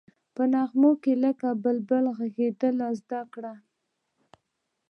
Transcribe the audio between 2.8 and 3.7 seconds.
زده کړه.